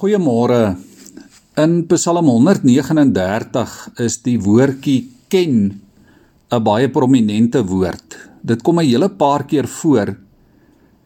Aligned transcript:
Goeiemôre. 0.00 0.78
In 1.60 1.82
Psalm 1.84 2.30
139 2.32 3.72
is 4.00 4.14
die 4.24 4.38
woordjie 4.40 5.10
ken 5.28 5.56
'n 6.48 6.62
baie 6.64 6.88
prominente 6.88 7.60
woord. 7.60 8.16
Dit 8.40 8.62
kom 8.64 8.80
'n 8.80 8.88
hele 8.88 9.10
paar 9.10 9.44
keer 9.44 9.68
voor. 9.68 10.16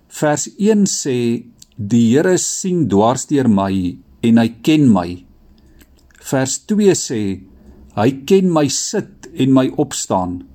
Vers 0.07 0.47
1 0.59 0.87
sê 0.87 1.43
die 1.75 2.15
Here 2.15 2.39
sien 2.39 2.87
dwarsteer 2.87 3.49
my 3.49 3.99
en 4.23 4.39
hy 4.39 4.49
ken 4.63 4.87
my. 4.93 5.25
Vers 6.31 6.59
2 6.71 6.95
sê 6.95 7.43
hy 7.97 8.11
ken 8.25 8.47
my 8.53 8.69
sit 8.69 9.27
en 9.35 9.51
my 9.53 9.73
opstaan 9.77 10.47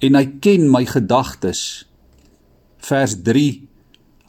en 0.00 0.14
hy 0.14 0.26
ken 0.40 0.66
my 0.68 0.84
gedagtes. 0.84 1.86
Vers 2.78 3.14
3 3.22 3.62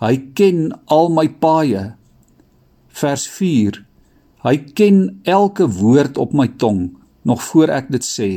hy 0.05 0.15
ken 0.35 0.71
al 0.85 1.09
my 1.09 1.27
paaie 1.27 1.97
vers 2.93 3.25
4 3.27 3.81
Hy 4.43 4.57
ken 4.75 5.21
elke 5.23 5.69
woord 5.71 6.19
op 6.19 6.33
my 6.35 6.49
tong 6.59 6.89
nog 7.23 7.39
voor 7.47 7.71
ek 7.71 7.87
dit 7.93 8.03
sê. 8.03 8.31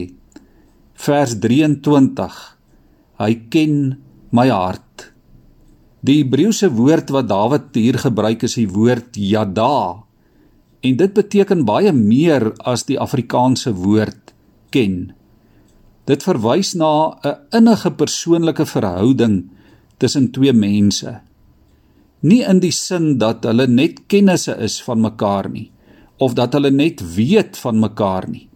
Vers 0.95 1.34
23 1.42 2.37
Hy 3.19 3.33
ken 3.50 3.74
my 4.30 4.47
hart. 4.52 5.09
Die 6.06 6.20
Hebreëse 6.20 6.70
woord 6.77 7.11
wat 7.11 7.27
Dawid 7.27 7.74
hier 7.74 7.98
gebruik 7.98 8.45
is 8.47 8.55
die 8.55 8.69
woord 8.70 9.19
yada 9.19 10.06
en 10.86 10.95
dit 11.00 11.14
beteken 11.16 11.64
baie 11.66 11.91
meer 11.91 12.52
as 12.62 12.84
die 12.86 12.98
Afrikaanse 13.00 13.73
woord 13.75 14.30
ken. 14.70 15.11
Dit 16.06 16.23
verwys 16.23 16.77
na 16.78 17.19
'n 17.27 17.34
innige 17.50 17.91
persoonlike 17.91 18.66
verhouding 18.66 19.50
tussen 19.98 20.30
twee 20.30 20.52
mense 20.52 21.25
nie 22.26 22.42
in 22.42 22.60
die 22.64 22.74
sin 22.74 23.16
dat 23.22 23.46
hulle 23.46 23.68
net 23.70 24.04
kennisse 24.10 24.56
is 24.68 24.80
van 24.82 25.02
mekaar 25.04 25.50
nie 25.52 25.70
of 26.22 26.34
dat 26.38 26.56
hulle 26.56 26.72
net 26.72 27.02
weet 27.16 27.58
van 27.60 27.80
mekaar 27.82 28.28
nie 28.30 28.46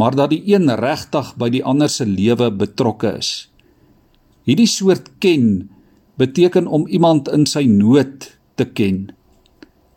maar 0.00 0.16
dat 0.16 0.32
die 0.32 0.42
een 0.48 0.70
regtig 0.80 1.34
by 1.36 1.50
die 1.52 1.64
ander 1.66 1.90
se 1.92 2.06
lewe 2.08 2.48
betrokke 2.54 3.10
is. 3.18 3.50
Hierdie 4.48 4.68
soort 4.70 5.10
ken 5.20 5.68
beteken 6.20 6.66
om 6.66 6.86
iemand 6.88 7.28
in 7.28 7.44
sy 7.48 7.66
nood 7.68 8.30
te 8.56 8.64
ken 8.64 9.10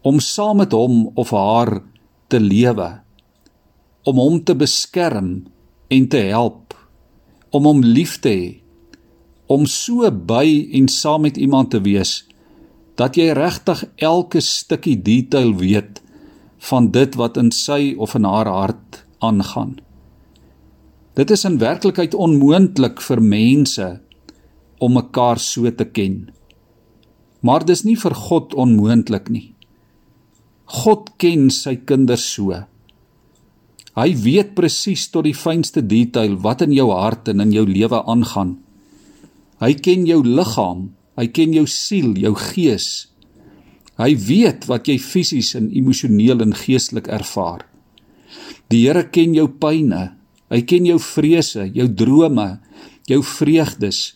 om 0.04 0.20
saam 0.20 0.60
met 0.60 0.76
hom 0.76 1.06
of 1.20 1.32
haar 1.32 1.78
te 2.32 2.40
lewe 2.44 2.90
om 4.08 4.20
hom 4.20 4.42
te 4.44 4.56
beskerm 4.60 5.32
en 5.88 6.08
te 6.12 6.26
help 6.28 6.76
om 7.56 7.68
hom 7.70 7.84
lief 7.84 8.18
te 8.24 8.34
hê 8.36 8.52
om 9.52 9.64
so 9.70 10.10
by 10.12 10.46
en 10.80 10.90
saam 10.92 11.24
met 11.28 11.40
iemand 11.40 11.72
te 11.72 11.80
wees 11.84 12.24
dat 13.00 13.18
jy 13.18 13.32
regtig 13.34 13.86
elke 13.98 14.42
stukkie 14.42 14.98
detail 15.02 15.56
weet 15.58 16.02
van 16.70 16.92
dit 16.94 17.16
wat 17.20 17.38
in 17.42 17.52
sy 17.52 17.96
of 17.98 18.16
in 18.16 18.28
haar 18.30 18.48
hart 18.48 19.02
aangaan. 19.20 19.80
Dit 21.18 21.32
is 21.32 21.46
in 21.46 21.60
werklikheid 21.62 22.14
onmoontlik 22.14 23.02
vir 23.02 23.22
mense 23.22 23.88
om 24.82 24.96
mekaar 24.98 25.40
so 25.40 25.70
te 25.72 25.86
ken. 25.86 26.32
Maar 27.42 27.66
dis 27.66 27.84
nie 27.84 27.98
vir 28.00 28.16
God 28.16 28.54
onmoontlik 28.54 29.30
nie. 29.30 29.50
God 30.84 31.12
ken 31.22 31.50
sy 31.54 31.76
kinders 31.86 32.26
so. 32.36 32.56
Hy 33.94 34.10
weet 34.18 34.56
presies 34.58 35.06
tot 35.14 35.28
die 35.28 35.38
fynste 35.38 35.84
detail 35.86 36.40
wat 36.42 36.64
in 36.66 36.74
jou 36.74 36.90
hart 36.90 37.30
en 37.30 37.44
in 37.44 37.52
jou 37.54 37.66
lewe 37.68 38.00
aangaan. 38.10 38.56
Hy 39.62 39.74
ken 39.86 40.08
jou 40.10 40.24
liggaam, 40.26 40.88
Hy 41.20 41.28
ken 41.30 41.54
jou 41.54 41.66
siel, 41.70 42.16
jou 42.18 42.34
gees. 42.38 43.08
Hy 44.02 44.16
weet 44.18 44.66
wat 44.70 44.90
jy 44.90 44.98
fisies 45.02 45.54
en 45.60 45.70
emosioneel 45.70 46.42
en 46.42 46.56
geestelik 46.58 47.08
ervaar. 47.14 47.68
Die 48.74 48.88
Here 48.88 49.06
ken 49.14 49.36
jou 49.38 49.48
pyne. 49.62 50.16
Hy 50.50 50.62
ken 50.70 50.88
jou 50.90 50.98
vrese, 51.02 51.68
jou 51.74 51.86
drome, 51.90 52.48
jou 53.10 53.22
vreugdes. 53.26 54.16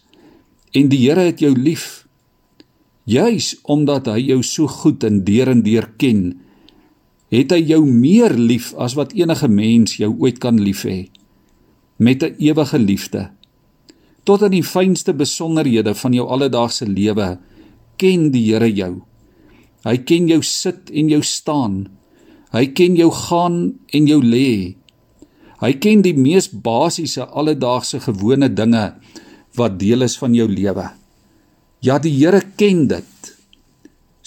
En 0.74 0.90
die 0.90 1.04
Here 1.06 1.30
het 1.30 1.44
jou 1.46 1.54
lief. 1.54 2.08
Juis 3.08 3.54
omdat 3.64 4.10
hy 4.12 4.26
jou 4.34 4.42
so 4.44 4.68
goed 4.68 5.06
en 5.08 5.22
deur 5.24 5.54
en 5.54 5.62
deur 5.64 5.86
ken, 6.02 6.34
het 7.32 7.54
hy 7.54 7.62
jou 7.70 7.84
meer 7.88 8.34
lief 8.36 8.74
as 8.76 8.98
wat 9.00 9.14
enige 9.16 9.48
mens 9.48 9.96
jou 10.00 10.10
ooit 10.18 10.42
kan 10.44 10.60
lief 10.60 10.84
hê. 10.88 11.08
Met 12.00 12.24
'n 12.24 12.36
ewige 12.40 12.80
liefde 12.80 13.37
tot 14.28 14.44
in 14.44 14.58
die 14.58 14.66
fynste 14.66 15.16
besonderhede 15.16 15.94
van 15.96 16.16
jou 16.16 16.28
alledaagse 16.28 16.88
lewe 16.90 17.38
ken 18.02 18.30
die 18.34 18.44
Here 18.52 18.70
jou. 18.70 19.00
Hy 19.88 19.96
ken 20.04 20.28
jou 20.28 20.42
sit 20.44 20.92
en 20.92 21.10
jou 21.12 21.22
staan. 21.24 21.86
Hy 22.52 22.66
ken 22.76 22.98
jou 23.00 23.10
gaan 23.14 23.78
en 23.96 24.10
jou 24.10 24.20
lê. 24.24 24.76
Hy 25.62 25.72
ken 25.82 26.04
die 26.06 26.14
mees 26.14 26.50
basiese 26.52 27.26
alledaagse 27.26 28.04
gewone 28.04 28.50
dinge 28.54 28.92
wat 29.58 29.80
deel 29.82 30.06
is 30.06 30.18
van 30.20 30.36
jou 30.38 30.46
lewe. 30.50 30.86
Ja, 31.82 31.98
die 32.02 32.14
Here 32.14 32.44
ken 32.60 32.88
dit. 32.92 33.32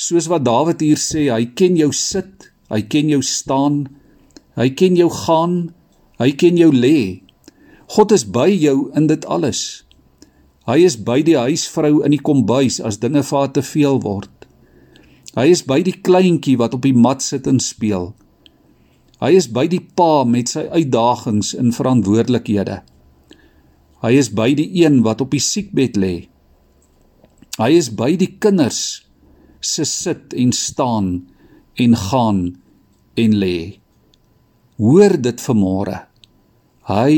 Soos 0.01 0.31
wat 0.33 0.47
Dawid 0.47 0.81
hier 0.83 0.99
sê, 0.99 1.29
hy 1.29 1.53
ken 1.55 1.77
jou 1.77 1.91
sit, 1.95 2.49
hy 2.73 2.81
ken 2.89 3.11
jou 3.13 3.21
staan, 3.27 3.85
hy 4.57 4.71
ken 4.73 4.97
jou 4.97 5.11
gaan, 5.13 5.75
hy 6.23 6.31
ken 6.41 6.57
jou 6.59 6.71
lê. 6.73 7.21
God 7.91 8.15
is 8.17 8.25
by 8.25 8.49
jou 8.49 8.89
in 8.97 9.11
dit 9.11 9.27
alles. 9.29 9.83
Hy 10.71 10.85
is 10.87 10.95
by 11.03 11.19
die 11.27 11.35
huisvrou 11.35 12.05
in 12.07 12.13
die 12.15 12.23
kombuis 12.23 12.77
as 12.87 13.01
dinge 13.03 13.25
vir 13.27 13.39
haar 13.41 13.51
te 13.57 13.63
veel 13.67 13.97
word. 14.05 14.31
Hy 15.35 15.49
is 15.51 15.65
by 15.67 15.81
die 15.83 15.97
kleintjie 16.07 16.55
wat 16.61 16.77
op 16.77 16.85
die 16.87 16.95
mat 16.95 17.25
sit 17.27 17.49
en 17.51 17.59
speel. 17.63 18.13
Hy 19.19 19.33
is 19.35 19.49
by 19.51 19.67
die 19.71 19.83
pa 19.83 20.23
met 20.23 20.53
sy 20.55 20.69
uitdagings 20.71 21.53
en 21.59 21.75
verantwoordelikhede. 21.75 22.79
Hy 24.01 24.13
is 24.17 24.31
by 24.31 24.53
die 24.57 24.69
een 24.85 25.03
wat 25.05 25.25
op 25.25 25.35
die 25.35 25.43
siekbed 25.43 25.99
lê. 25.99 26.15
Hy 27.59 27.71
is 27.75 27.91
by 27.91 28.15
die 28.21 28.31
kinders 28.41 29.03
se 29.61 29.85
sit 29.85 30.39
en 30.39 30.55
staan 30.57 31.11
en 31.83 31.99
gaan 31.99 32.41
en 33.19 33.37
lê. 33.43 33.83
Hoor 34.79 35.19
dit 35.19 35.47
vanmôre. 35.51 35.99
Hy 36.89 37.13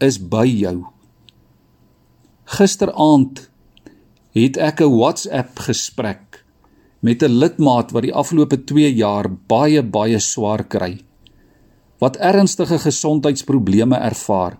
is 0.00 0.22
by 0.22 0.46
jou. 0.46 0.91
Gisteraand 2.52 3.46
het 4.36 4.58
ek 4.60 4.80
'n 4.84 4.92
WhatsApp 4.92 5.58
gesprek 5.58 6.44
met 7.00 7.22
'n 7.22 7.38
lidmaat 7.40 7.92
wat 7.92 8.02
die 8.02 8.12
afgelope 8.12 8.64
2 8.64 8.92
jaar 8.94 9.30
baie 9.48 9.82
baie 9.82 10.18
swaar 10.18 10.64
kry. 10.64 11.00
Wat 11.98 12.16
ernstige 12.16 12.78
gesondheidsprobleme 12.78 13.96
ervaar, 13.96 14.58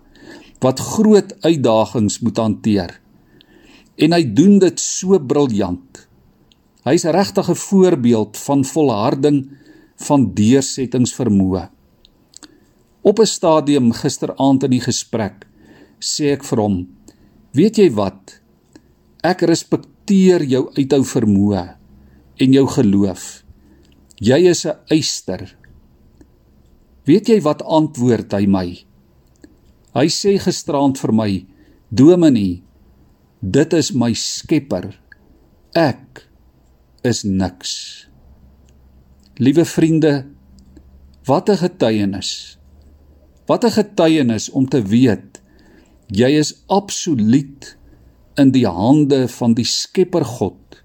wat 0.59 0.79
groot 0.79 1.35
uitdagings 1.41 2.19
moet 2.19 2.37
hanteer. 2.37 2.99
En 3.95 4.11
hy 4.11 4.33
doen 4.33 4.59
dit 4.59 4.79
so 4.79 5.19
briljant. 5.19 6.07
Hy's 6.83 7.03
regtig 7.03 7.49
'n 7.49 7.55
voorbeeld 7.55 8.37
van 8.37 8.65
volharding, 8.65 9.49
van 9.95 10.33
deursettingsvermoë. 10.33 11.69
Op 13.01 13.19
'n 13.19 13.25
stadium 13.25 13.91
gisteraand 13.91 14.63
in 14.63 14.69
die 14.69 14.81
gesprek 14.81 15.47
sê 15.99 16.31
ek 16.31 16.43
vir 16.43 16.59
hom: 16.59 16.87
Weet 17.53 17.77
jy 17.77 17.91
wat? 17.93 18.39
Ek 19.21 19.43
respekteer 19.45 20.41
jou 20.49 20.65
uithou 20.73 21.03
vermoë 21.05 21.65
en 22.41 22.55
jou 22.55 22.63
geloof. 22.75 23.43
Jy 24.17 24.39
is 24.49 24.65
'n 24.65 24.73
eyster. 24.89 25.55
Weet 27.05 27.29
jy 27.29 27.39
wat 27.41 27.61
antwoord 27.61 28.33
hy 28.33 28.45
my? 28.47 28.67
Hy 29.93 30.07
sê 30.09 30.39
gisterand 30.39 30.97
vir 30.97 31.13
my: 31.13 31.45
"Dominee, 31.91 32.63
dit 33.41 33.73
is 33.73 33.91
my 33.93 34.13
Skepper. 34.13 34.99
Ek 35.75 36.27
is 37.03 37.23
niks." 37.23 38.07
Liewe 39.37 39.65
vriende, 39.65 40.25
wat 41.25 41.49
'n 41.49 41.57
getuienis. 41.57 42.57
Wat 43.45 43.63
'n 43.63 43.71
getuienis 43.71 44.49
om 44.49 44.65
te 44.65 44.81
weet 44.81 45.32
Jy 46.13 46.29
is 46.37 46.51
absoluut 46.69 47.71
in 48.37 48.51
die 48.53 48.67
hande 48.69 49.23
van 49.33 49.55
die 49.57 49.65
Skepper 49.65 50.25
God 50.27 50.77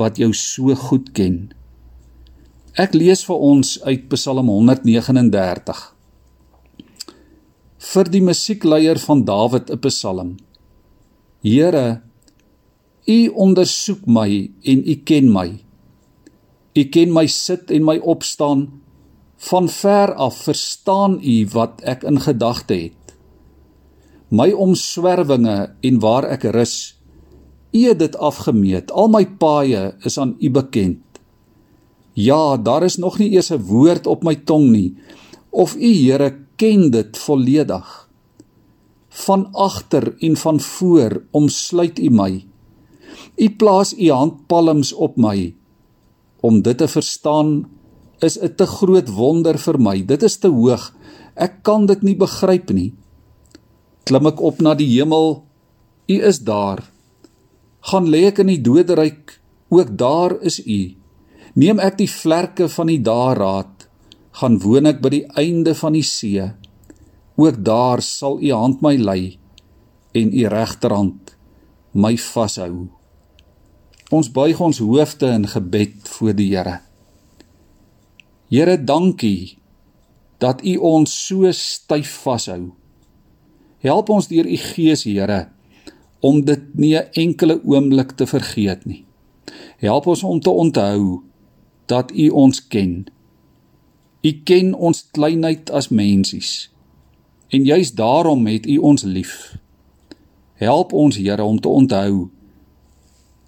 wat 0.00 0.18
jou 0.18 0.32
so 0.34 0.74
goed 0.88 1.12
ken. 1.14 1.52
Ek 2.74 2.96
lees 2.96 3.22
vir 3.28 3.44
ons 3.46 3.76
uit 3.84 4.08
Psalm 4.10 4.50
139. 4.50 5.82
Vir 7.92 8.10
die 8.10 8.22
musiekleier 8.26 8.98
van 8.98 9.22
Dawid 9.28 9.70
'n 9.70 9.80
Psalm. 9.86 10.36
Here, 11.42 12.02
U 13.06 13.18
ondersoek 13.28 14.06
my 14.06 14.50
en 14.64 14.82
U 14.86 14.94
ken 15.04 15.32
my. 15.32 15.48
U 16.74 16.84
ken 16.84 17.12
my 17.12 17.26
sit 17.26 17.70
en 17.70 17.84
my 17.84 17.98
opstaan. 17.98 18.80
Van 19.36 19.68
ver 19.68 20.14
af 20.14 20.42
verstaan 20.42 21.20
U 21.22 21.46
wat 21.52 21.80
ek 21.82 22.02
in 22.02 22.20
gedagte 22.20 22.74
het 22.74 22.99
my 24.30 24.52
omswervinge 24.52 25.74
en 25.80 26.00
waar 26.02 26.24
ek 26.30 26.46
rus. 26.54 26.96
U 27.74 27.84
het 27.86 27.98
dit 27.98 28.16
afgemeet. 28.16 28.90
Al 28.90 29.10
my 29.10 29.26
paaie 29.26 29.94
is 30.06 30.18
aan 30.18 30.36
U 30.38 30.50
bekend. 30.50 31.02
Ja, 32.14 32.56
daar 32.56 32.82
is 32.82 32.96
nog 32.96 33.18
nie 33.18 33.30
eers 33.30 33.50
'n 33.50 33.62
woord 33.62 34.06
op 34.06 34.22
my 34.22 34.34
tong 34.34 34.70
nie 34.70 34.94
of 35.50 35.74
U 35.74 35.90
Here 35.94 36.46
ken 36.56 36.90
dit 36.90 37.18
volledig. 37.18 38.08
Van 39.08 39.48
agter 39.52 40.14
en 40.18 40.36
van 40.36 40.60
voor 40.60 41.22
omsluit 41.30 41.98
U 41.98 42.10
my. 42.10 42.44
U 43.36 43.50
plaas 43.56 43.94
U 43.98 44.10
handpalms 44.10 44.92
op 44.92 45.16
my. 45.16 45.54
Om 46.40 46.62
dit 46.62 46.78
te 46.78 46.88
verstaan 46.88 47.68
is 48.18 48.38
'n 48.38 48.54
te 48.56 48.66
groot 48.66 49.08
wonder 49.08 49.58
vir 49.58 49.80
my. 49.80 50.04
Dit 50.06 50.22
is 50.22 50.36
te 50.36 50.48
hoog. 50.48 50.94
Ek 51.34 51.62
kan 51.62 51.86
dit 51.86 52.02
nie 52.02 52.16
begryp 52.16 52.70
nie. 52.72 52.94
Klim 54.08 54.30
ek 54.30 54.40
op 54.42 54.62
na 54.64 54.74
die 54.78 54.88
hemel, 54.94 55.42
U 56.10 56.16
is 56.26 56.40
daar. 56.42 56.82
Gaan 57.90 58.08
lê 58.10 58.26
ek 58.28 58.40
in 58.42 58.50
die 58.50 58.62
doderyk, 58.62 59.36
ook 59.70 59.92
daar 59.98 60.34
is 60.42 60.58
U. 60.64 60.80
Neem 61.54 61.80
ek 61.82 61.98
die 62.00 62.10
vlerke 62.10 62.68
van 62.70 62.90
die 62.90 63.00
daaraad, 63.02 63.86
gaan 64.40 64.58
woon 64.62 64.90
ek 64.90 65.00
by 65.02 65.12
die 65.14 65.26
einde 65.38 65.74
van 65.78 65.94
die 65.96 66.06
see. 66.06 66.50
Ook 67.40 67.62
daar 67.64 68.02
sal 68.04 68.40
U 68.42 68.50
hand 68.52 68.82
my 68.84 68.96
lei 68.98 69.38
en 70.14 70.32
U 70.34 70.46
regterhand 70.50 71.34
my 71.92 72.16
vashou. 72.18 72.88
Ons 74.10 74.30
buig 74.34 74.58
ons 74.60 74.82
hoofde 74.82 75.30
in 75.30 75.46
gebed 75.46 76.08
voor 76.16 76.34
die 76.34 76.50
Here. 76.50 76.80
Here, 78.50 78.74
dankie 78.76 79.58
dat 80.42 80.64
U 80.66 80.76
ons 80.82 81.12
so 81.26 81.50
styf 81.54 82.16
vashou. 82.24 82.72
Help 83.80 84.10
ons 84.12 84.28
deur 84.28 84.46
U 84.46 84.56
Gees, 84.56 85.04
Here, 85.08 85.48
om 86.20 86.44
dit 86.44 86.62
nie 86.74 86.96
'n 86.96 87.08
enkele 87.12 87.60
oomblik 87.64 88.12
te 88.12 88.26
vergeet 88.26 88.84
nie. 88.84 89.04
Help 89.76 90.06
ons 90.06 90.22
om 90.22 90.40
te 90.40 90.50
onthou 90.50 91.22
dat 91.86 92.12
U 92.12 92.28
ons 92.28 92.66
ken. 92.68 93.06
U 94.22 94.32
ken 94.44 94.74
ons 94.74 95.08
kleinheid 95.10 95.70
as 95.70 95.88
mensies. 95.88 96.70
En 97.48 97.64
juis 97.64 97.94
daarom 97.94 98.46
het 98.46 98.66
U 98.66 98.76
ons 98.76 99.02
lief. 99.02 99.56
Help 100.54 100.92
ons, 100.92 101.16
Here, 101.16 101.42
om 101.42 101.60
te 101.60 101.68
onthou 101.68 102.28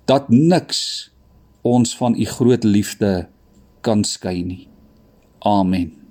dat 0.05 0.29
niks 0.29 1.11
ons 1.63 1.97
van 1.97 2.17
U 2.19 2.25
groot 2.25 2.65
liefde 2.65 3.29
kan 3.81 4.05
skei 4.05 4.43
nie. 4.43 4.69
Amen. 5.39 6.02